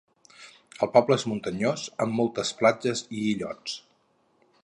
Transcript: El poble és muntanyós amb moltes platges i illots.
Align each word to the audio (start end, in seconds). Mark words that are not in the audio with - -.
El 0.85 0.89
poble 0.95 1.17
és 1.21 1.25
muntanyós 1.33 1.83
amb 2.07 2.17
moltes 2.21 2.53
platges 2.63 3.05
i 3.21 3.23
illots. 3.35 3.79